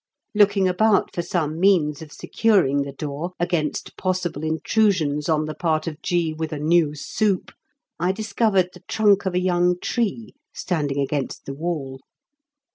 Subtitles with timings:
[0.33, 5.85] Looking about for some means of securing the door against possible intrusions on the part
[5.85, 6.33] of G.
[6.33, 7.51] with a new soup,
[7.99, 11.99] I discovered the trunk of a young tree standing against the wall.